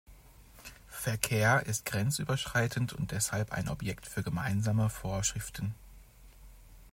[0.87, 5.75] Verkehr ist grenzüberschreitend und deshalb ein Objekt für gemeinsame Vorschriften.